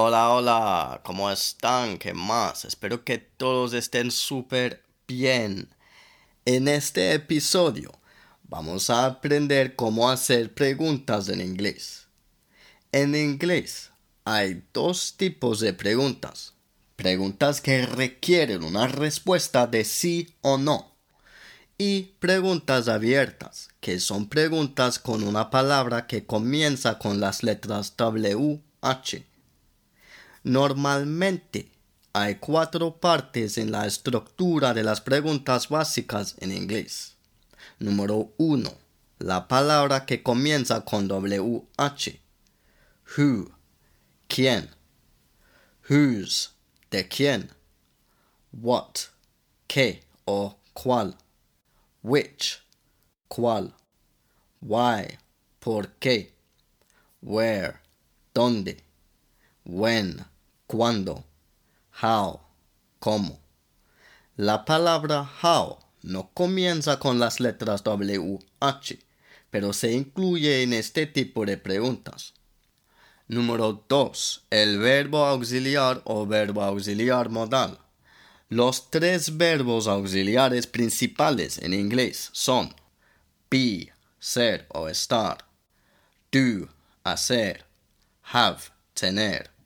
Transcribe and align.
Hola, 0.00 0.30
hola, 0.30 1.00
¿cómo 1.02 1.28
están? 1.28 1.98
¿Qué 1.98 2.14
más? 2.14 2.64
Espero 2.64 3.02
que 3.04 3.18
todos 3.18 3.72
estén 3.72 4.12
súper 4.12 4.84
bien. 5.08 5.68
En 6.44 6.68
este 6.68 7.14
episodio 7.14 7.90
vamos 8.44 8.90
a 8.90 9.06
aprender 9.06 9.74
cómo 9.74 10.08
hacer 10.08 10.54
preguntas 10.54 11.28
en 11.28 11.40
inglés. 11.40 12.06
En 12.92 13.16
inglés 13.16 13.90
hay 14.24 14.62
dos 14.72 15.16
tipos 15.16 15.58
de 15.58 15.72
preguntas. 15.72 16.54
Preguntas 16.94 17.60
que 17.60 17.84
requieren 17.84 18.62
una 18.62 18.86
respuesta 18.86 19.66
de 19.66 19.84
sí 19.84 20.32
o 20.42 20.58
no. 20.58 20.94
Y 21.76 22.14
preguntas 22.20 22.86
abiertas, 22.86 23.70
que 23.80 23.98
son 23.98 24.28
preguntas 24.28 25.00
con 25.00 25.24
una 25.24 25.50
palabra 25.50 26.06
que 26.06 26.24
comienza 26.24 27.00
con 27.00 27.18
las 27.18 27.42
letras 27.42 27.96
W, 27.96 28.62
H 28.80 29.26
Normalmente 30.48 31.70
hay 32.14 32.36
cuatro 32.36 32.96
partes 32.96 33.58
en 33.58 33.70
la 33.70 33.86
estructura 33.86 34.72
de 34.72 34.82
las 34.82 35.02
preguntas 35.02 35.68
básicas 35.68 36.36
en 36.38 36.52
inglés. 36.52 37.18
Número 37.78 38.32
1. 38.38 38.72
La 39.18 39.46
palabra 39.46 40.06
que 40.06 40.22
comienza 40.22 40.86
con 40.86 41.06
WH. 41.06 42.18
Who. 43.18 43.50
¿Quién? 44.26 44.70
Whose. 45.90 46.48
¿De 46.90 47.06
quién? 47.06 47.50
What. 48.50 48.94
¿Qué 49.66 50.02
o 50.24 50.58
cuál? 50.72 51.18
Which. 52.02 52.62
¿Cuál? 53.28 53.74
Why. 54.62 55.18
¿Por 55.58 55.92
qué? 55.96 56.32
Where. 57.20 57.80
¿Dónde? 58.32 58.82
When 59.66 60.24
¿Cuándo? 60.68 61.24
How. 62.02 62.40
¿Cómo? 62.98 63.40
La 64.36 64.66
palabra 64.66 65.26
how 65.42 65.78
no 66.02 66.30
comienza 66.34 66.98
con 66.98 67.18
las 67.18 67.40
letras 67.40 67.82
WH, 67.82 68.98
pero 69.48 69.72
se 69.72 69.92
incluye 69.92 70.62
en 70.62 70.74
este 70.74 71.06
tipo 71.06 71.46
de 71.46 71.56
preguntas. 71.56 72.34
Número 73.28 73.82
2. 73.88 74.44
El 74.50 74.78
verbo 74.78 75.24
auxiliar 75.24 76.02
o 76.04 76.26
verbo 76.26 76.62
auxiliar 76.62 77.30
modal. 77.30 77.78
Los 78.50 78.90
tres 78.90 79.38
verbos 79.38 79.86
auxiliares 79.86 80.66
principales 80.66 81.56
en 81.62 81.72
inglés 81.72 82.28
son 82.32 82.74
be, 83.50 83.90
ser 84.18 84.66
o 84.68 84.86
estar, 84.90 85.38
do, 86.30 86.68
hacer, 87.04 87.64
have, 88.22 88.60
tener. 88.92 89.57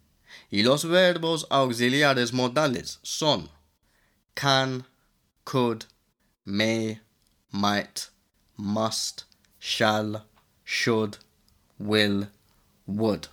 Y 0.53 0.63
los 0.63 0.85
verbos 0.85 1.47
auxiliares 1.49 2.35
modales 2.35 2.99
son 3.03 3.49
can, 4.35 4.85
could, 5.45 5.87
may, 6.45 7.01
might, 7.51 8.11
must, 8.59 9.25
shall, 9.59 10.27
should, 10.63 11.17
will, 11.79 12.29
would. 12.87 13.29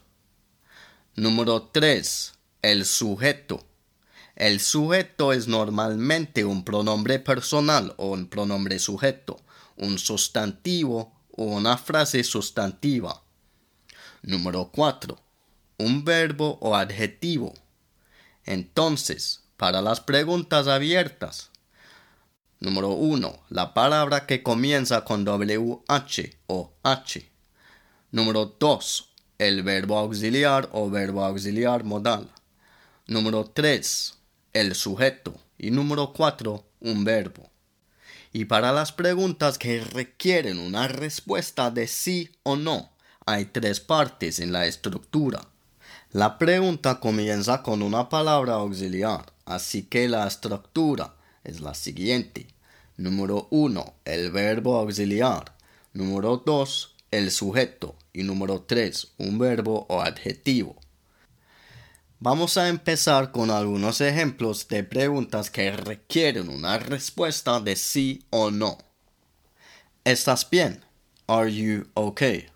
Número 1.17 1.69
3. 1.73 2.31
El 2.61 2.85
sujeto. 2.85 3.65
El 4.37 4.61
sujeto 4.61 5.33
es 5.33 5.49
normalmente 5.49 6.45
un 6.45 6.63
pronombre 6.63 7.19
personal 7.19 7.93
o 7.97 8.11
un 8.11 8.29
pronombre 8.29 8.79
sujeto, 8.79 9.41
un 9.75 9.99
sustantivo 9.99 11.11
o 11.35 11.43
una 11.43 11.75
frase 11.77 12.23
sustantiva. 12.23 13.21
Número 14.21 14.71
4 14.71 15.28
un 15.79 16.03
verbo 16.03 16.59
o 16.61 16.75
adjetivo. 16.75 17.53
Entonces, 18.45 19.45
para 19.57 19.81
las 19.81 20.01
preguntas 20.01 20.67
abiertas. 20.67 21.49
Número 22.59 22.89
1. 22.89 23.39
La 23.49 23.73
palabra 23.73 24.25
que 24.25 24.43
comienza 24.43 25.05
con 25.05 25.23
WH 25.23 26.37
o 26.47 26.73
H. 26.83 27.31
Número 28.11 28.57
2. 28.59 29.09
El 29.37 29.63
verbo 29.63 29.97
auxiliar 29.97 30.67
o 30.73 30.89
verbo 30.89 31.23
auxiliar 31.23 31.85
modal. 31.85 32.29
Número 33.07 33.45
3. 33.45 34.13
El 34.51 34.75
sujeto. 34.75 35.39
Y 35.57 35.71
número 35.71 36.11
4. 36.11 36.65
Un 36.81 37.05
verbo. 37.05 37.49
Y 38.33 38.45
para 38.45 38.73
las 38.73 38.91
preguntas 38.91 39.57
que 39.57 39.81
requieren 39.81 40.59
una 40.59 40.89
respuesta 40.89 41.71
de 41.71 41.87
sí 41.87 42.29
o 42.43 42.57
no, 42.57 42.91
hay 43.25 43.45
tres 43.45 43.79
partes 43.79 44.39
en 44.39 44.51
la 44.51 44.65
estructura. 44.65 45.47
La 46.11 46.39
pregunta 46.39 46.99
comienza 46.99 47.61
con 47.61 47.83
una 47.83 48.09
palabra 48.09 48.55
auxiliar, 48.55 49.31
así 49.45 49.83
que 49.83 50.09
la 50.09 50.25
estructura 50.25 51.13
es 51.43 51.61
la 51.61 51.75
siguiente. 51.75 52.47
Número 52.97 53.47
1, 53.51 53.93
el 54.05 54.31
verbo 54.31 54.77
auxiliar. 54.79 55.55
Número 55.93 56.37
2, 56.37 56.95
el 57.11 57.29
sujeto. 57.29 57.95
Y 58.11 58.23
número 58.23 58.61
3, 58.61 59.13
un 59.19 59.37
verbo 59.37 59.85
o 59.87 60.01
adjetivo. 60.01 60.75
Vamos 62.19 62.57
a 62.57 62.69
empezar 62.69 63.31
con 63.31 63.51
algunos 63.51 64.01
ejemplos 64.01 64.67
de 64.67 64.83
preguntas 64.83 65.51
que 65.51 65.71
requieren 65.71 66.49
una 66.49 66.79
respuesta 66.79 67.59
de 67.59 67.75
sí 67.75 68.25
o 68.31 68.49
no. 68.49 68.79
¿Estás 70.03 70.49
bien? 70.49 70.83
Are 71.27 71.53
you 71.53 71.85
okay? 71.93 72.47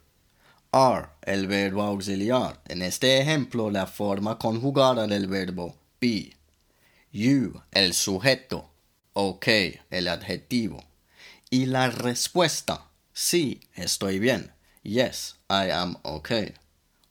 are, 0.73 1.12
el 1.25 1.47
verbo 1.47 1.84
auxiliar. 1.84 2.61
En 2.66 2.81
este 2.81 3.19
ejemplo, 3.19 3.69
la 3.69 3.88
forma 3.88 4.38
conjugada 4.38 5.07
del 5.07 5.28
verbo 5.28 5.75
be. 6.00 6.35
You, 7.11 7.61
el 7.72 7.94
sujeto. 7.94 8.69
Ok, 9.13 9.47
el 9.89 10.07
adjetivo. 10.07 10.83
Y 11.50 11.67
la 11.67 11.89
respuesta, 11.89 12.89
sí, 13.13 13.62
estoy 13.75 14.19
bien. 14.19 14.51
Yes, 14.81 15.35
I 15.50 15.69
am 15.69 15.97
okay. 16.01 16.53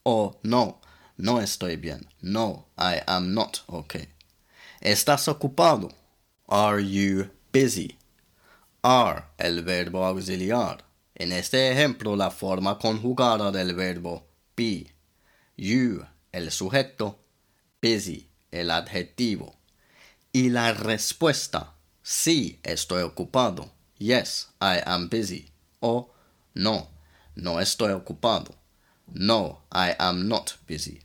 O 0.03 0.39
no, 0.43 0.81
no 1.17 1.41
estoy 1.41 1.77
bien. 1.77 2.09
No, 2.21 2.67
I 2.77 3.03
am 3.07 3.35
not 3.35 3.63
okay. 3.69 4.09
¿Estás 4.81 5.29
ocupado? 5.29 5.93
Are 6.49 6.83
you 6.83 7.31
busy? 7.53 7.97
Are, 8.83 9.27
el 9.39 9.63
verbo 9.63 10.05
auxiliar. 10.05 10.85
En 11.23 11.31
este 11.31 11.71
ejemplo, 11.71 12.17
la 12.17 12.33
forma 12.33 12.81
conjugada 12.81 13.53
del 13.53 13.77
verbo 13.77 14.27
be, 14.57 14.93
you, 15.57 16.05
el 16.33 16.51
sujeto, 16.51 17.21
busy, 17.81 18.29
el 18.51 18.73
adjetivo. 18.73 19.55
Y 20.33 20.49
la 20.49 20.73
respuesta, 20.73 21.75
sí, 22.03 22.59
estoy 22.65 23.03
ocupado. 23.05 23.71
Yes, 23.99 24.49
I 24.61 24.81
am 24.85 25.09
busy. 25.09 25.53
O 25.79 26.13
no, 26.55 26.89
no 27.37 27.61
estoy 27.61 27.93
ocupado. 27.93 28.57
No, 29.07 29.63
I 29.71 29.95
am 30.01 30.27
not 30.27 30.55
busy. 30.69 31.03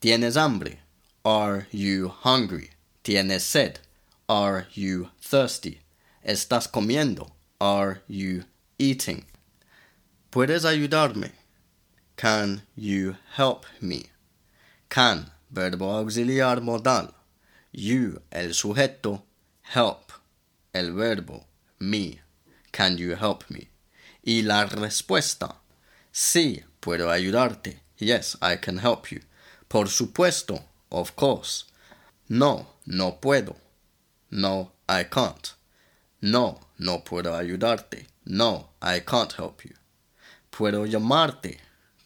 ¿Tienes 0.00 0.38
hambre? 0.38 0.80
Are 1.22 1.68
you 1.70 2.14
hungry? 2.24 2.70
¿Tienes 3.02 3.42
sed? 3.42 3.78
Are 4.26 4.68
you 4.72 5.10
thirsty? 5.20 5.82
¿Estás 6.24 6.66
comiendo? 6.66 7.32
Are 7.60 8.00
you 8.08 8.44
eating. 8.78 9.24
¿Puedes 10.30 10.64
ayudarme? 10.64 11.32
Can 12.16 12.62
you 12.76 13.16
help 13.36 13.64
me? 13.80 14.06
Can, 14.88 15.30
verbo 15.50 15.92
auxiliar 15.92 16.60
modal. 16.62 17.14
You, 17.72 18.22
el 18.30 18.54
sujeto. 18.54 19.22
Help, 19.74 20.12
el 20.72 20.92
verbo. 20.92 21.46
Me. 21.78 22.20
Can 22.72 22.96
you 22.96 23.16
help 23.16 23.44
me? 23.50 23.68
Y 24.22 24.42
la 24.42 24.66
respuesta. 24.66 25.56
Sí, 26.12 26.62
puedo 26.80 27.10
ayudarte. 27.10 27.80
Yes, 27.98 28.36
I 28.40 28.56
can 28.56 28.78
help 28.78 29.10
you. 29.10 29.20
Por 29.68 29.88
supuesto, 29.88 30.62
of 30.90 31.14
course. 31.16 31.64
No, 32.28 32.66
no 32.86 33.20
puedo. 33.20 33.56
No, 34.30 34.72
I 34.88 35.04
can't. 35.04 35.54
No, 36.20 36.60
no 36.78 37.04
puedo 37.04 37.34
ayudarte. 37.34 38.06
No, 38.28 38.70
I 38.82 39.00
can't 39.00 39.32
help 39.32 39.64
you. 39.64 39.74
Puedo 40.50 40.84
llamarte. 40.84 41.58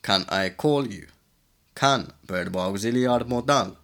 Can 0.02 0.26
I 0.28 0.50
call 0.50 0.86
you? 0.86 1.06
Can, 1.74 2.12
verbo 2.26 2.60
auxiliar 2.60 3.26
modal. 3.26 3.76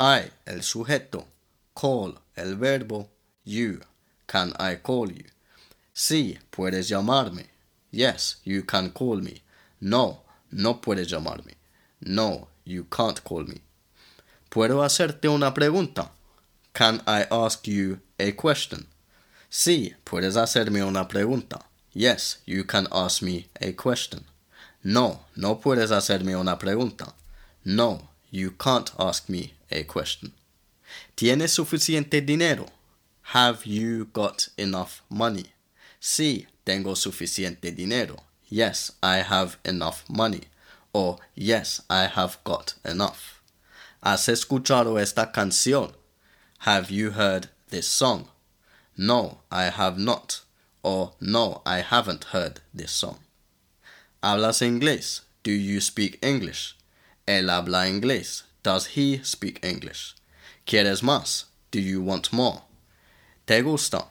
I, 0.00 0.30
el 0.46 0.62
sujeto. 0.62 1.26
Call, 1.74 2.14
el 2.36 2.56
verbo. 2.56 3.10
You, 3.44 3.80
can 4.26 4.54
I 4.58 4.76
call 4.76 5.08
you? 5.12 5.24
Sí, 5.92 6.38
puedes 6.50 6.88
llamarme. 6.88 7.46
Yes, 7.90 8.36
you 8.44 8.62
can 8.62 8.90
call 8.90 9.20
me. 9.20 9.42
No, 9.80 10.22
no 10.50 10.80
puedes 10.80 11.08
llamarme. 11.10 11.54
No, 12.00 12.48
you 12.64 12.84
can't 12.84 13.22
call 13.22 13.44
me. 13.44 13.60
¿Puedo 14.48 14.82
hacerte 14.82 15.28
una 15.28 15.52
pregunta? 15.52 16.10
Can 16.72 17.02
I 17.06 17.26
ask 17.30 17.68
you 17.68 18.00
a 18.18 18.32
question? 18.32 18.86
Sí, 19.50 19.94
puedes 20.04 20.36
hacerme 20.36 20.82
una 20.82 21.06
pregunta. 21.06 21.60
Yes, 21.94 22.38
you 22.44 22.64
can 22.64 22.88
ask 22.90 23.22
me 23.22 23.46
a 23.60 23.72
question. 23.72 24.24
No, 24.82 25.20
no 25.36 25.60
puedes 25.60 25.90
hacerme 25.90 26.34
una 26.38 26.58
pregunta. 26.58 27.14
No, 27.64 28.08
you 28.30 28.50
can't 28.50 28.90
ask 28.98 29.28
me 29.28 29.54
a 29.70 29.84
question. 29.84 30.32
¿Tienes 31.16 31.52
suficiente 31.52 32.20
dinero? 32.20 32.66
Have 33.32 33.64
you 33.64 34.06
got 34.12 34.48
enough 34.58 35.02
money? 35.08 35.46
Sí, 36.00 36.46
tengo 36.66 36.94
suficiente 36.96 37.74
dinero. 37.74 38.16
Yes, 38.48 38.92
I 39.02 39.18
have 39.18 39.56
enough 39.64 40.04
money. 40.08 40.42
Or 40.92 41.18
yes, 41.34 41.80
I 41.88 42.06
have 42.06 42.38
got 42.44 42.74
enough. 42.84 43.40
¿Has 44.02 44.28
escuchado 44.28 45.00
esta 45.00 45.32
canción? 45.32 45.94
Have 46.58 46.90
you 46.90 47.12
heard 47.12 47.48
this 47.70 47.86
song? 47.86 48.28
No, 48.96 49.38
I 49.50 49.70
have 49.70 49.96
not. 49.96 50.43
Or 50.84 51.14
no, 51.18 51.62
I 51.64 51.78
haven't 51.78 52.24
heard 52.32 52.60
this 52.74 52.92
song. 52.92 53.20
¿Hablas 54.22 54.60
inglés? 54.60 55.22
Do 55.42 55.50
you 55.50 55.80
speak 55.80 56.18
English? 56.22 56.76
Él 57.26 57.48
habla 57.48 57.88
inglés. 57.88 58.42
Does 58.62 58.88
he 58.94 59.22
speak 59.24 59.64
English? 59.64 60.14
¿Quieres 60.66 61.02
más? 61.02 61.44
Do 61.70 61.80
you 61.80 62.02
want 62.02 62.32
more? 62.34 62.62
¿Te 63.46 63.62
gusta? 63.62 64.08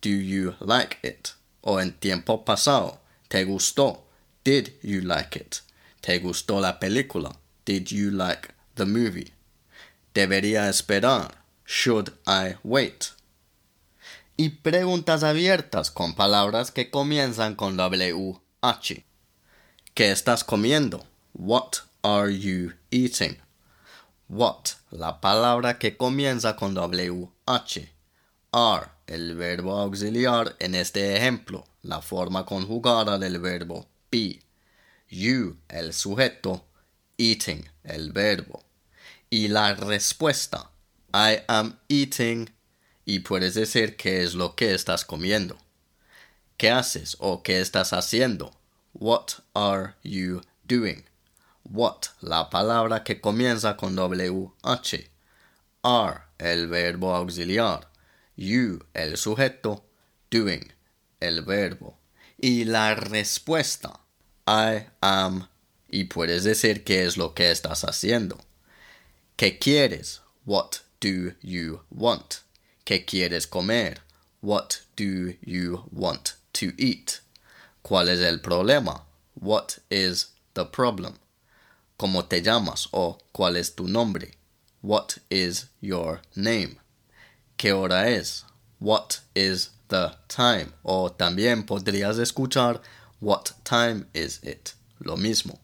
Do 0.00 0.08
you 0.08 0.54
like 0.60 0.96
it? 1.02 1.34
O 1.62 1.78
en 1.78 1.92
tiempo 1.92 2.38
pasado, 2.38 3.00
¿te 3.28 3.44
gustó? 3.44 4.04
Did 4.44 4.72
you 4.82 5.02
like 5.02 5.36
it? 5.36 5.60
¿Te 6.00 6.18
gustó 6.20 6.60
la 6.60 6.78
película? 6.78 7.36
Did 7.66 7.92
you 7.92 8.10
like 8.10 8.48
the 8.76 8.86
movie? 8.86 9.32
¿Debería 10.14 10.68
esperar? 10.68 11.32
Should 11.66 12.14
I 12.26 12.56
wait? 12.62 13.12
Y 14.36 14.48
preguntas 14.48 15.22
abiertas 15.22 15.92
con 15.92 16.14
palabras 16.14 16.72
que 16.72 16.90
comienzan 16.90 17.54
con 17.54 17.76
WH. 17.76 19.04
¿Qué 19.94 20.10
estás 20.10 20.42
comiendo? 20.42 21.06
What 21.34 21.74
are 22.02 22.36
you 22.36 22.72
eating? 22.90 23.38
What, 24.28 24.70
la 24.90 25.20
palabra 25.20 25.78
que 25.78 25.96
comienza 25.96 26.56
con 26.56 26.74
WH. 26.74 27.88
Are, 28.50 28.86
el 29.06 29.36
verbo 29.36 29.78
auxiliar 29.78 30.56
en 30.58 30.74
este 30.74 31.16
ejemplo, 31.16 31.64
la 31.82 32.00
forma 32.00 32.44
conjugada 32.44 33.18
del 33.18 33.38
verbo 33.38 33.86
be. 34.10 34.40
You, 35.08 35.58
el 35.68 35.92
sujeto. 35.92 36.64
Eating, 37.16 37.68
el 37.84 38.10
verbo. 38.10 38.64
Y 39.30 39.46
la 39.46 39.74
respuesta, 39.74 40.72
I 41.12 41.42
am 41.46 41.78
eating. 41.88 42.50
Y 43.04 43.20
puedes 43.20 43.54
decir 43.54 43.96
qué 43.96 44.22
es 44.22 44.34
lo 44.34 44.54
que 44.56 44.74
estás 44.74 45.04
comiendo. 45.04 45.58
¿Qué 46.56 46.70
haces 46.70 47.16
o 47.18 47.42
qué 47.42 47.60
estás 47.60 47.92
haciendo? 47.92 48.52
What 48.92 49.40
are 49.54 49.94
you 50.02 50.42
doing? 50.64 51.04
What, 51.64 52.06
la 52.20 52.48
palabra 52.48 53.02
que 53.04 53.20
comienza 53.20 53.76
con 53.76 53.96
WH. 53.96 55.10
Are, 55.82 56.22
el 56.38 56.68
verbo 56.68 57.14
auxiliar. 57.14 57.88
You, 58.36 58.84
el 58.94 59.16
sujeto. 59.16 59.84
Doing, 60.30 60.72
el 61.20 61.42
verbo. 61.42 61.98
Y 62.38 62.64
la 62.64 62.94
respuesta. 62.94 64.00
I 64.46 64.86
am. 65.00 65.48
Y 65.88 66.04
puedes 66.04 66.44
decir 66.44 66.84
qué 66.84 67.04
es 67.04 67.16
lo 67.16 67.34
que 67.34 67.50
estás 67.50 67.84
haciendo. 67.84 68.38
¿Qué 69.36 69.58
quieres? 69.58 70.22
What 70.44 70.76
do 71.00 71.34
you 71.42 71.82
want? 71.90 72.43
¿Qué 72.84 73.06
quieres 73.06 73.46
comer? 73.46 74.02
What 74.42 74.80
do 74.94 75.36
you 75.40 75.88
want 75.90 76.34
to 76.52 76.72
eat? 76.76 77.20
¿Cuál 77.82 78.10
es 78.10 78.20
el 78.20 78.40
problema? 78.40 79.04
What 79.34 79.78
is 79.90 80.26
the 80.52 80.66
problem? 80.66 81.14
¿Cómo 81.98 82.28
te 82.28 82.42
llamas? 82.42 82.86
o 82.92 83.18
¿cuál 83.32 83.56
es 83.56 83.74
tu 83.74 83.88
nombre? 83.88 84.32
What 84.82 85.16
is 85.30 85.66
your 85.80 86.20
name? 86.36 86.76
¿Qué 87.56 87.72
hora 87.72 88.06
es? 88.06 88.44
What 88.78 89.20
is 89.34 89.70
the 89.88 90.16
time? 90.28 90.74
O 90.84 91.08
también 91.08 91.64
podrías 91.64 92.18
escuchar 92.18 92.82
What 93.18 93.52
time 93.64 94.08
is 94.12 94.40
it? 94.42 94.74
Lo 95.00 95.16
mismo. 95.16 95.58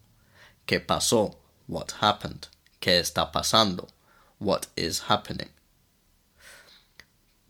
¿Qué 0.66 0.80
pasó? 0.80 1.36
What 1.68 1.96
happened? 2.00 2.48
¿Qué 2.80 2.98
está 2.98 3.30
pasando? 3.30 3.88
What 4.38 4.68
is 4.74 5.00
happening? 5.10 5.50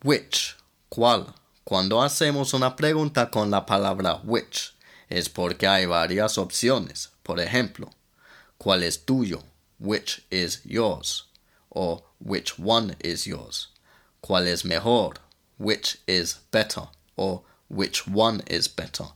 Which? 0.03 0.55
¿Cuál? 0.89 1.33
Cuando 1.63 2.01
hacemos 2.01 2.53
una 2.53 2.75
pregunta 2.75 3.29
con 3.29 3.51
la 3.51 3.65
palabra 3.65 4.21
which, 4.23 4.73
es 5.09 5.29
porque 5.29 5.67
hay 5.67 5.85
varias 5.85 6.37
opciones. 6.37 7.09
Por 7.23 7.39
ejemplo, 7.39 7.91
¿Cuál 8.61 8.83
es 8.83 9.05
tuyo? 9.05 9.41
Which 9.79 10.21
is 10.29 10.61
yours? 10.63 11.23
Or 11.71 12.03
which 12.19 12.59
one 12.59 12.95
is 12.99 13.25
yours? 13.25 13.69
¿Cuál 14.21 14.47
es 14.47 14.63
mejor? 14.63 15.15
Which 15.57 15.97
is 16.05 16.35
better? 16.51 16.89
Or 17.15 17.41
which 17.69 18.07
one 18.07 18.43
is 18.45 18.67
better? 18.67 19.15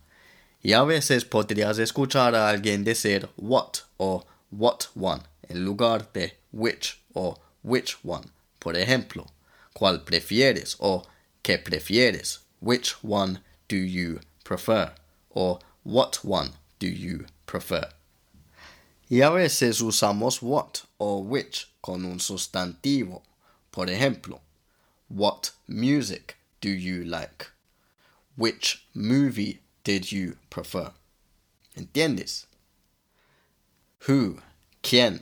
Y 0.63 0.73
a 0.73 0.83
veces 0.83 1.25
podrías 1.25 1.77
escuchar 1.77 2.33
a 2.33 2.49
alguien 2.49 2.83
decir 2.83 3.29
what 3.35 3.83
o 3.99 4.25
what 4.49 4.87
one 4.95 5.21
en 5.47 5.63
lugar 5.63 6.07
de 6.11 6.33
which 6.51 6.99
o 7.13 7.37
which 7.61 7.97
one. 8.03 8.31
Por 8.59 8.75
ejemplo, 8.75 9.27
¿cuál 9.75 10.03
prefieres 10.03 10.75
o 10.79 11.03
qué 11.43 11.59
prefieres? 11.59 12.39
Which 12.59 13.03
one 13.03 13.41
do 13.67 13.75
you 13.75 14.21
prefer? 14.43 14.93
Or 15.29 15.59
what 15.83 16.23
one 16.23 16.51
do 16.79 16.87
you 16.87 17.25
prefer? 17.45 17.89
Y 19.09 19.21
a 19.21 19.29
veces 19.29 19.81
usamos 19.81 20.41
what 20.41 20.83
o 20.99 21.19
which 21.19 21.67
con 21.81 22.05
un 22.05 22.19
sustantivo. 22.19 23.21
Por 23.71 23.87
ejemplo, 23.87 24.39
what 25.09 25.51
music 25.67 26.37
do 26.61 26.69
you 26.69 27.03
like? 27.03 27.47
Which 28.35 28.87
movie 28.93 29.61
did 29.83 30.11
you 30.11 30.37
prefer? 30.49 30.91
¿Entiendes? 31.77 32.45
Who, 34.07 34.39
quién, 34.81 35.21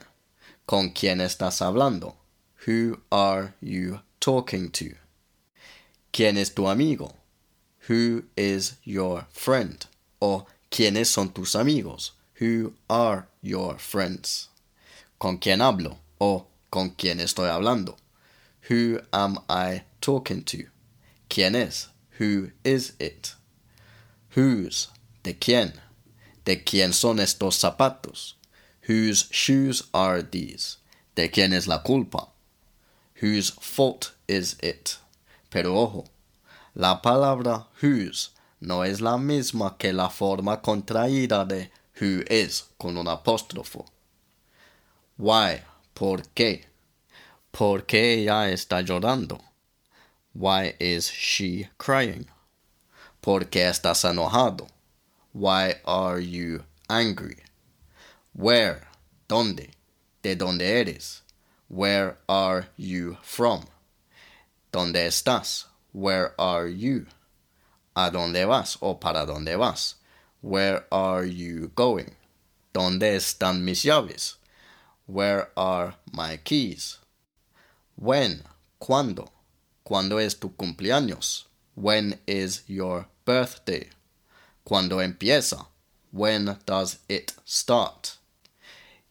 con 0.65 0.91
quién 0.91 1.19
estás 1.19 1.62
hablando? 1.62 2.15
Who 2.65 3.01
are 3.12 3.55
you 3.60 4.00
talking 4.23 4.69
to? 4.69 4.95
¿Quién 6.13 6.37
es 6.37 6.51
tu 6.51 6.65
amigo? 6.65 7.11
Who 7.89 8.23
is 8.37 8.75
your 8.85 9.25
friend? 9.33 9.85
O 10.21 10.47
¿quiénes 10.71 11.07
son 11.07 11.33
tus 11.33 11.55
amigos? 11.55 12.13
Who 12.39 12.73
are 12.89 13.27
your 13.41 13.77
friends? 13.77 14.47
¿Con 15.19 15.39
quién 15.39 15.59
hablo? 15.59 15.97
O 16.21 16.47
¿con 16.71 16.91
quién 16.91 17.19
estoy 17.19 17.49
hablando? 17.49 17.97
Who 18.69 18.99
am 19.11 19.39
I 19.49 19.83
talking 19.99 20.43
to? 20.43 20.67
¿Quién 21.29 21.53
es? 21.53 21.89
Who 22.17 22.51
is 22.63 22.93
it? 22.99 23.33
Whose? 24.37 24.87
¿De 25.23 25.33
quién? 25.33 25.73
¿De 26.45 26.63
quién 26.63 26.93
son 26.93 27.19
estos 27.19 27.55
zapatos? 27.55 28.35
Whose 28.87 29.27
shoes 29.31 29.83
are 29.93 30.23
these? 30.23 30.77
¿De 31.15 31.29
quién 31.29 31.51
es 31.51 31.67
la 31.67 31.83
culpa? 31.83 32.32
Whose 33.22 33.51
fault 33.51 34.12
is 34.27 34.58
it? 34.62 34.98
Pero 35.50 35.75
ojo, 35.75 36.05
la 36.75 37.01
palabra 37.01 37.67
whose 37.82 38.29
no 38.60 38.82
es 38.84 39.01
la 39.01 39.17
misma 39.17 39.77
que 39.77 39.93
la 39.93 40.10
forma 40.10 40.62
contraída 40.62 41.48
de 41.48 41.70
who 42.00 42.24
is 42.29 42.63
con 42.79 42.98
un 42.98 43.08
apóstrofo. 43.08 43.86
Why, 45.17 45.62
¿por 45.93 46.24
qué? 46.34 46.65
¿Por 47.51 47.86
qué 47.86 48.15
ella 48.15 48.50
está 48.50 48.82
llorando? 48.82 49.39
Why 50.34 50.75
is 50.79 51.12
she 51.12 51.70
crying? 51.77 52.27
¿Por 53.22 53.46
qué 53.46 53.70
estás 53.70 54.03
enojado? 54.03 54.67
Why 55.34 55.75
are 55.86 56.20
you 56.20 56.63
angry? 56.89 57.38
Where, 58.34 58.88
¿dónde? 59.27 59.72
¿De 60.24 60.36
dónde 60.36 60.79
eres? 60.82 61.22
Where 61.73 62.17
are 62.29 62.67
you 62.77 63.17
from? 63.23 63.65
¿Dónde 64.71 65.07
estás? 65.07 65.65
Where 65.91 66.35
are 66.37 66.67
you? 66.67 67.07
¿A 67.95 68.11
dónde 68.11 68.47
vas 68.47 68.77
o 68.79 68.93
para 68.93 69.25
dónde 69.25 69.57
vas? 69.57 69.95
Where 70.43 70.85
are 70.91 71.25
you 71.25 71.71
going? 71.73 72.11
¿Dónde 72.75 73.15
están 73.15 73.63
mis 73.63 73.81
llaves? 73.81 74.35
Where 75.07 75.49
are 75.57 75.95
my 76.11 76.37
keys? 76.37 76.99
When, 77.95 78.43
cuándo. 78.79 79.31
¿Cuándo 79.83 80.19
es 80.23 80.35
tu 80.35 80.49
cumpleaños? 80.49 81.45
When 81.73 82.19
is 82.27 82.61
your 82.67 83.07
birthday? 83.25 83.89
¿Cuándo 84.63 85.01
empieza? 85.01 85.65
When 86.11 86.55
does 86.67 86.99
it 87.09 87.33
start? 87.45 88.17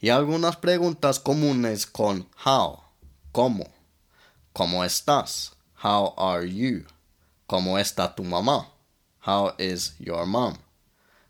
Y 0.03 0.09
algunas 0.09 0.57
preguntas 0.57 1.21
comunes 1.21 1.87
con 1.87 2.29
how, 2.45 2.81
cómo. 3.31 3.69
¿Cómo 4.53 4.83
estás? 4.83 5.53
How 5.81 6.13
are 6.17 6.45
you? 6.45 6.87
¿Cómo 7.47 7.79
está 7.79 8.13
tu 8.13 8.25
mamá? 8.25 8.67
How 9.25 9.53
is 9.59 9.95
your 10.01 10.27
mom? 10.27 10.57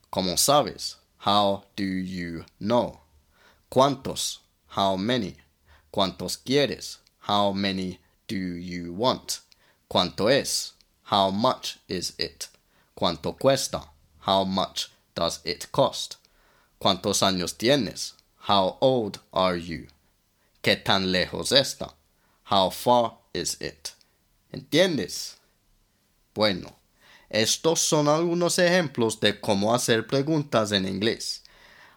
¿Cómo 0.08 0.38
sabes? 0.38 0.96
How 1.18 1.64
do 1.76 1.84
you 1.84 2.46
know? 2.58 3.00
¿Cuántos? 3.68 4.40
How 4.74 4.96
many? 4.96 5.36
¿Cuántos 5.90 6.38
quieres? 6.38 6.96
How 7.28 7.52
many 7.52 8.00
do 8.26 8.36
you 8.36 8.94
want? 8.94 9.40
¿Cuánto 9.86 10.30
es? 10.30 10.72
How 11.10 11.30
much 11.30 11.76
is 11.88 12.14
it? 12.18 12.48
¿Cuánto 12.96 13.38
cuesta? 13.38 13.90
How 14.26 14.46
much 14.46 14.88
does 15.14 15.40
it 15.44 15.70
cost? 15.70 16.16
¿Cuántos 16.80 17.22
años 17.22 17.52
tienes? 17.58 18.14
How 18.48 18.76
old 18.80 19.20
are 19.32 19.56
you? 19.56 19.86
¿Qué 20.62 20.74
tan 20.74 21.12
lejos 21.12 21.52
está? 21.52 21.94
How 22.50 22.70
far 22.70 23.18
is 23.32 23.56
it? 23.60 23.90
¿Entiendes? 24.50 25.36
Bueno, 26.34 26.74
estos 27.30 27.78
son 27.78 28.08
algunos 28.08 28.58
ejemplos 28.58 29.20
de 29.20 29.40
cómo 29.40 29.72
hacer 29.72 30.08
preguntas 30.08 30.72
en 30.72 30.88
inglés. 30.88 31.44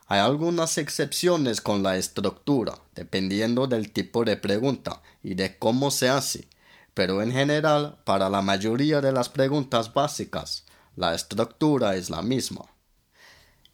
Hay 0.05 0.19
algunas 0.19 0.77
excepciones 0.77 1.61
con 1.61 1.81
la 1.81 1.97
estructura, 1.97 2.77
dependiendo 2.93 3.65
del 3.65 3.91
tipo 3.91 4.23
de 4.23 4.37
pregunta 4.37 5.01
y 5.23 5.33
de 5.33 5.57
cómo 5.57 5.89
se 5.89 6.09
hace, 6.09 6.47
pero 6.93 7.23
en 7.23 7.31
general, 7.31 7.97
para 8.05 8.29
la 8.29 8.43
mayoría 8.43 9.01
de 9.01 9.11
las 9.11 9.29
preguntas 9.29 9.91
básicas, 9.91 10.63
la 10.95 11.15
estructura 11.15 11.95
es 11.95 12.11
la 12.11 12.21
misma. 12.21 12.74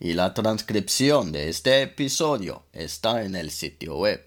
Y 0.01 0.13
la 0.13 0.33
transcripción 0.33 1.31
de 1.31 1.49
este 1.49 1.83
episodio 1.83 2.63
está 2.73 3.21
en 3.21 3.35
el 3.35 3.51
sitio 3.51 3.97
web. 3.97 4.23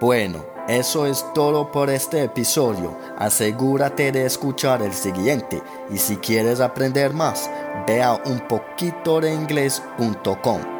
Bueno, 0.00 0.44
eso 0.66 1.06
es 1.06 1.24
todo 1.32 1.70
por 1.70 1.90
este 1.90 2.24
episodio. 2.24 2.98
Asegúrate 3.16 4.10
de 4.10 4.26
escuchar 4.26 4.82
el 4.82 4.92
siguiente 4.92 5.62
y 5.94 5.98
si 5.98 6.16
quieres 6.16 6.58
aprender 6.58 7.12
más, 7.12 7.48
ve 7.86 8.02
a 8.02 8.14
unpoquitodeingles.com 8.14 10.79